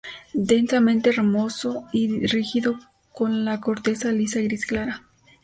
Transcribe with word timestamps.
Densamente 0.33 1.11
ramoso 1.11 1.85
y 1.93 2.25
rígido 2.25 2.79
con 3.13 3.45
la 3.45 3.59
corteza 3.61 4.11
lisa 4.11 4.41
gris 4.41 4.65
clara. 4.65 5.03